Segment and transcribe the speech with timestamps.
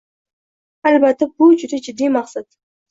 [0.93, 2.53] Albatta, bu juda jiddiy maqsad.